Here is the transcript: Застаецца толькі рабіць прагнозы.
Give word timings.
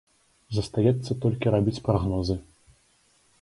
Застаецца 0.57 1.17
толькі 1.25 1.53
рабіць 1.57 1.83
прагнозы. 1.89 2.39